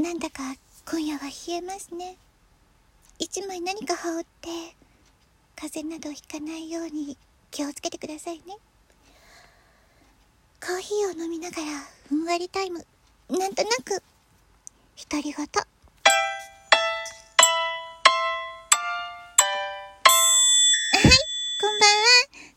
[0.00, 0.42] なんだか
[0.90, 2.16] 今夜は冷えますね。
[3.18, 4.48] 一枚何か羽織って
[5.54, 7.18] 風邪などひかないように
[7.50, 8.56] 気をつけてくださいね。
[10.58, 11.62] コーヒーを飲みながら
[12.08, 12.78] ふんわりタイム。
[13.28, 14.02] なんとなく
[15.10, 15.46] 独り言はい。
[21.60, 22.06] こんばんは。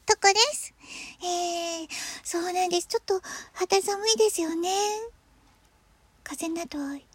[0.05, 0.73] とこです。
[1.21, 1.87] えー、
[2.23, 2.87] そうなんです。
[2.87, 3.19] ちょっと
[3.51, 4.69] 肌寒いですよね。
[6.23, 7.12] 風邪など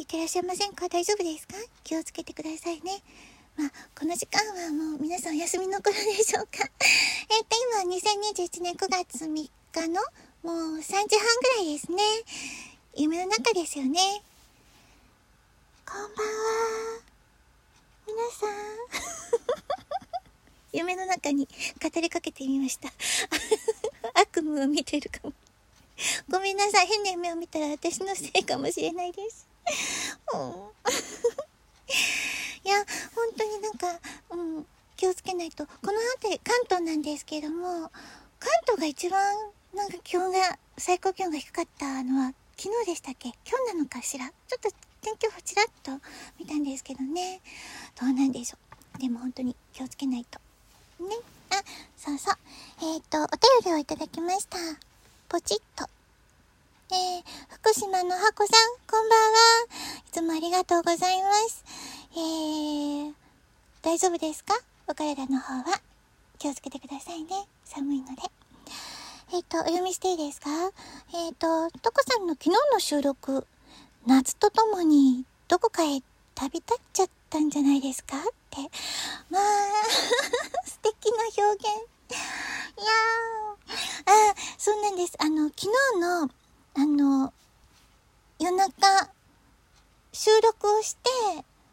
[0.00, 0.88] ひいてらっしゃいませんか？
[0.88, 1.54] 大丈夫ですか？
[1.84, 3.02] 気をつけてくださいね
[3.56, 6.64] まあ、この時間はもう皆さんお休みの頃でしょうか？
[7.28, 9.50] えっと、今は、2021年9月3日
[9.88, 10.00] の
[10.42, 12.02] もう3時半ぐらいですね。
[12.94, 14.22] 夢の中ですよね。
[15.84, 17.02] こんばんは。
[18.06, 18.50] 皆さん。
[20.72, 21.46] 夢の中に
[21.82, 22.90] 語りかけてみました。
[24.18, 25.34] 悪夢を見てるかも。
[26.30, 26.86] ごめんなさい。
[26.86, 29.49] 変な夢を見たら私のせいかもしれないです。
[32.64, 32.76] いや、
[33.14, 34.00] 本当になんか、
[34.30, 35.66] うん、気をつけないと。
[35.66, 37.90] この辺り、関東なんですけども、
[38.38, 39.36] 関東が一番、
[39.74, 43.28] なんか気温が、最高気温が低かったのは、昨日でしたっけ？
[43.48, 44.28] 今日なのかしら？
[44.28, 45.92] ちょっと天気予報ちらっと
[46.38, 47.40] 見たんですけどね。
[47.98, 48.58] どうなんでしょ
[48.96, 48.98] う？
[48.98, 50.38] でも本当に気をつけないと。
[51.02, 51.16] ね。
[51.50, 51.62] あ、
[51.96, 52.34] そうそう。
[52.82, 54.58] えっ、ー、と、お便りをいただきました。
[55.28, 55.88] ポチッと。
[56.92, 59.38] えー、福島のハコさん、こんばんは。
[60.08, 61.64] いつもありがとうございます。
[62.14, 63.12] えー、
[63.80, 64.54] 大丈夫ですか？
[64.88, 65.80] お体の方は。
[66.40, 67.46] 気をつけてくださいね。
[67.64, 68.22] 寒いので。
[69.32, 70.50] えっ、ー、と、お読みしていいですか？
[71.14, 73.46] えっ、ー、と、トコさんの昨日の収録、
[74.08, 76.02] 夏とともにどこかへ
[76.34, 78.16] 旅立っちゃったんじゃないですか？
[78.18, 78.20] っ
[78.50, 78.56] て。
[79.30, 79.42] まあ、
[80.66, 81.66] 素敵な表現。
[81.66, 81.68] い
[82.82, 84.32] やー。
[84.32, 85.14] あ、そうなんです。
[85.20, 85.68] あの、昨日、
[87.00, 87.32] の、
[88.38, 89.10] 夜中、
[90.20, 91.08] 収録をして、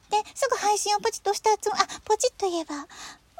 [0.10, 2.76] で、すぐ配信をポチッと押したつも、あ、ポチッと言えば、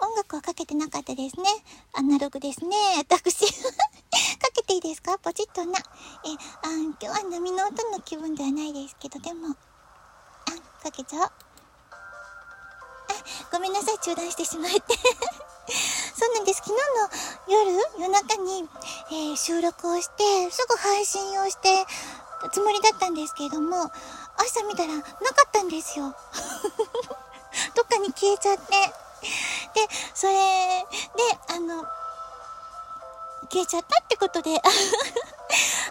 [0.06, 1.48] 音楽はかけてなかったですね。
[1.94, 2.76] アナログですね。
[2.98, 3.48] 私。
[3.48, 3.62] か
[4.54, 5.18] けていいですか？
[5.18, 5.80] ポチッとな。
[5.80, 9.56] え、あ、今日は波の音の気分ではないですけど、でも、あ、
[10.84, 11.24] かけちゃおう。
[11.24, 11.32] あ、
[13.54, 14.82] ごめんなさい、中断してしまって。
[16.20, 16.62] そうなんです。
[16.66, 16.76] 昨
[17.48, 18.68] 日の夜、夜中に、
[19.12, 21.86] えー、収録をして、すぐ配信をして
[22.52, 23.90] つもりだったんですけれども、
[24.38, 25.08] 朝見たらなか
[25.48, 26.14] ったんですよ。
[27.76, 28.72] どっかに消えちゃって。
[29.74, 31.84] で、それで、あの、
[33.52, 34.60] 消えちゃったってことで、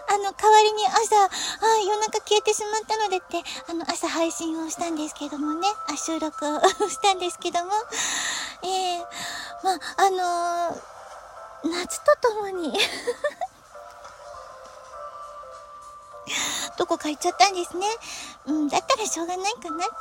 [0.09, 1.29] あの、代わりに朝、あ
[1.85, 6.59] 夜中消えてしまったのでって、あの、朝配信をしたんですけどもね、あ、収録を
[6.89, 7.71] したんですけども、
[8.63, 9.05] えー、
[9.63, 10.81] まあ、あのー、
[11.63, 12.77] 夏とともに
[16.77, 17.87] どこか行っちゃったんですね。
[18.45, 19.93] うん、だったらしょうがないかなって。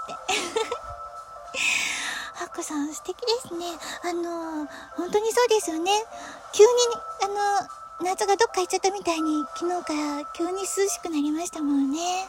[2.34, 3.78] ハッコさん素敵ですね。
[4.02, 4.66] あの
[4.96, 5.90] 本当にそうですよね。
[6.52, 6.70] 急に、
[7.22, 7.68] あの
[8.08, 12.28] 夏がどっか行っちゃったみたいに、昨日から急に涼しくなりましたもんね。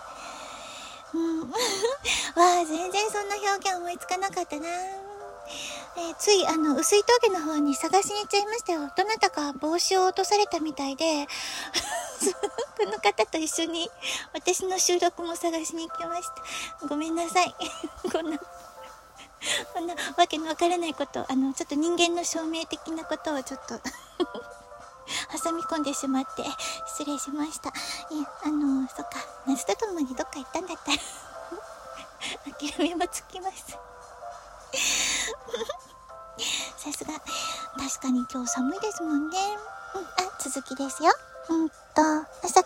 [1.14, 1.42] うん。
[1.52, 4.68] わあ、全然そんな表現思いつかなかったな。
[5.98, 8.92] えー、つい、あの、薄い峠の方に探しに行っちゃいましたよ。
[8.96, 11.28] どなたか帽子を落とされたみたいで、
[12.78, 13.90] この方と一緒に
[14.34, 16.28] 私の収録も探しに行きまし
[16.80, 16.88] た。
[16.88, 17.56] ごめんなさい。
[18.12, 18.38] こんな、
[19.74, 23.80] こんなわけのわからないこと、あの、ちょっと人間の証明的なことをちょっと
[25.44, 26.44] 挟み込んでしまって
[26.88, 27.70] 失礼しました。
[27.70, 29.12] いえ、あの、そっか、
[29.46, 30.98] 夏とともにどっか行ったんだったら
[32.58, 33.78] 諦めもつきます。
[36.78, 37.14] さすが。
[37.78, 39.38] 確かに今日寒いですもんね。
[39.96, 40.08] うん、あ、
[40.40, 41.12] 続きですよ。
[41.50, 41.72] うん、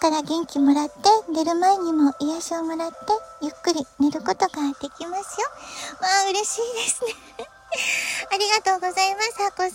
[0.02, 0.96] から元気もらって、
[1.32, 2.96] 寝る前にも癒しをもらって、
[3.44, 5.46] ゆっくり寝ることができますよ。
[6.02, 7.14] わあ、嬉しいですね。
[8.34, 9.70] ありがとうございます、ハコさん。
[9.70, 9.74] あ、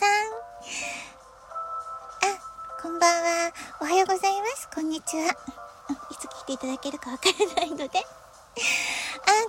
[2.82, 3.52] こんばんは。
[3.80, 4.68] おはようございます。
[4.74, 5.30] こんにちは。
[6.10, 7.86] いつ来ていただけるかわからないので。
[7.86, 7.90] あ、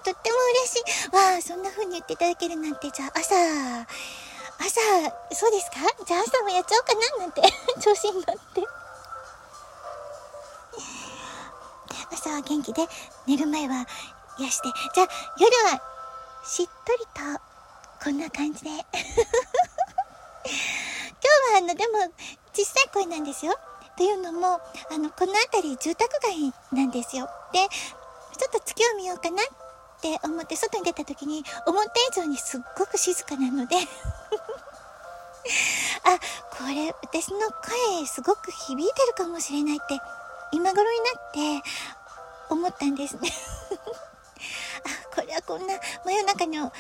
[0.04, 0.76] とっても嬉し
[1.12, 1.16] い。
[1.16, 3.34] わあ、そんな風に言っていただけるなんて、じゃあ朝、
[4.60, 4.80] 朝、
[5.34, 5.78] そうですか？
[6.06, 7.42] じゃあ朝もやっちゃおうかななんて
[7.82, 8.67] 調子に乗って。
[12.28, 12.86] 朝は元気で、
[13.26, 13.88] 寝る前は
[14.38, 14.68] 癒して。
[14.94, 15.08] じゃあ
[15.40, 15.82] 夜は
[16.44, 17.22] しっとりと、
[18.04, 18.70] こんな感じで。
[18.76, 18.86] 今日
[21.54, 22.00] はあの、でも、
[22.54, 23.58] 小さい声なんですよ。
[23.96, 24.60] というのも、
[24.92, 27.30] あの、この辺り住宅街なんですよ。
[27.54, 29.46] で、ちょっと月を見ようかなっ
[30.02, 33.78] て思って外に出た時に思った以上にすっごく静かなので
[36.04, 36.20] あ、
[36.56, 40.00] これ私の声すごく響いてるかもしれないって
[40.52, 41.70] 今頃になって
[42.50, 43.30] 思ったんですね
[44.86, 45.74] あ、これはこんな
[46.06, 46.72] 真夜中のもう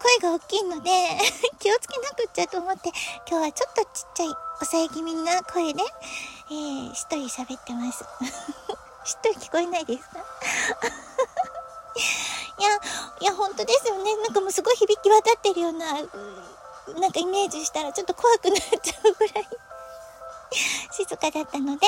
[0.00, 0.90] 声が大きいので
[1.60, 2.90] 気をつけなくっちゃと思って
[3.28, 5.82] 今日はちょっとちっちゃい抑え気味な声で、
[6.50, 8.04] えー、一人喋ってます。
[9.04, 10.18] しっとり聞こえないですか？
[12.58, 12.70] いや、
[13.20, 14.16] いや、本当ですよね。
[14.16, 16.02] なんかもうすごい響き渡ってるような、なん
[17.12, 19.48] かイメージしたらちょっと怖くなっちゃうぐらい
[20.92, 21.86] 静かだったので。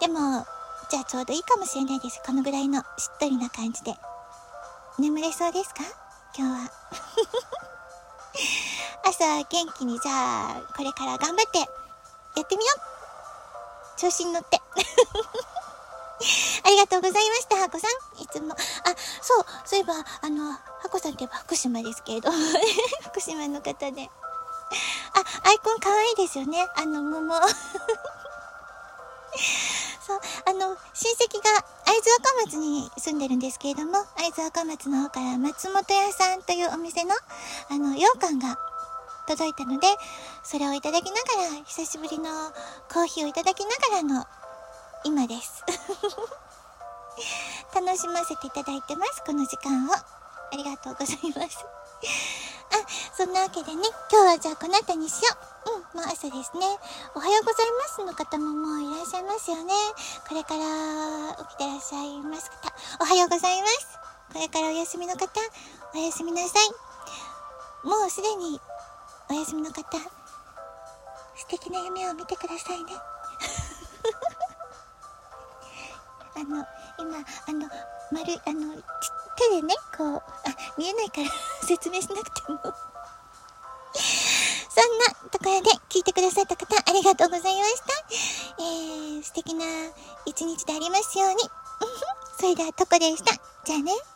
[0.00, 0.46] でも、
[0.88, 2.20] じゃあちょうどいいかもしれないです。
[2.24, 3.94] このぐらいのしっとりな感じで。
[4.98, 5.82] 眠れそうですか？
[6.36, 6.70] 今日は。
[9.08, 9.46] 朝元
[9.78, 10.12] 気にじゃ
[10.58, 11.64] あ、これから頑張ってや
[12.42, 14.60] ってみよう調子に乗って。
[16.64, 17.86] ありがとうございました、ハコさ
[18.18, 18.22] ん。
[18.22, 18.52] いつも。
[18.54, 18.56] あ、
[19.22, 22.30] そう、そういえば、あの、ハコさんって言えば福島ですけれど、
[23.10, 24.10] 福島の方で。
[25.14, 26.66] あ、アイコン可愛いですよね。
[26.76, 27.34] あの、桃。
[30.06, 31.50] そう、あの、親戚が
[31.84, 37.16] 会津若松に住んでるんですけれども、会津若松の方から松本屋さんというお店の、
[37.70, 38.56] あの、羊羹が
[39.26, 39.88] 届いたので、
[40.44, 41.16] それをいただきなが
[41.58, 42.52] ら、久しぶりの
[42.88, 44.24] コーヒーをいただきながらの
[45.02, 45.64] 今です。
[47.74, 49.92] 楽しませていただいてます、この時間を。
[49.92, 50.04] あ
[50.52, 51.64] りがとうございます。
[52.70, 52.76] あ、
[53.16, 55.55] そんなわけでね、今日はじゃあこの後にしよう。
[56.26, 56.66] 朝ですね。
[57.14, 59.72] おはようございますの方ももういらっしゃいますよね。
[60.28, 60.64] これから
[61.46, 63.98] 起きてらっしゃいます方、おはようございます。
[64.32, 65.28] これからお休みの方、
[65.94, 67.86] おやすみなさい。
[67.86, 68.60] もうすでに
[69.30, 69.82] お休みの方、
[71.36, 72.90] 素敵な夢を見てくださいね。
[76.34, 76.66] あの、
[76.98, 77.70] 今、あの、
[78.10, 78.82] 丸、あの、
[79.36, 80.22] 手でね、こう、あ、
[80.76, 81.28] 見えないから
[81.68, 82.58] 説明しなくても
[84.76, 88.62] そんなところで聞いてくださった方、ありがとうございました。
[88.62, 89.64] えー、素敵な
[90.26, 91.36] 一日でありますように。
[92.38, 93.32] それでは、とこでした。
[93.64, 94.15] じゃあね。